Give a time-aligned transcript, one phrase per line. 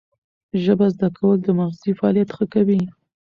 [0.63, 2.81] ژبه زده کول د مغزي فعالیت ښه کوي.